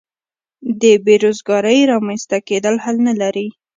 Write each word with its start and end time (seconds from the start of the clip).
د 0.81 0.83
بې 1.03 1.15
روزګارۍ 1.23 1.79
رامینځته 1.91 2.37
کېدل 2.47 2.75
حل 2.83 2.97
نه 3.07 3.13
لري. 3.21 3.47